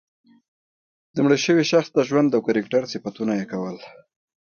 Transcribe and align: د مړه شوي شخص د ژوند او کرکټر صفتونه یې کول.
د 1.15 1.15
مړه 1.25 1.37
شوي 1.45 1.65
شخص 1.71 1.89
د 1.93 1.99
ژوند 2.09 2.29
او 2.35 2.41
کرکټر 2.47 2.81
صفتونه 2.93 3.33
یې 3.39 3.45
کول. 3.51 3.77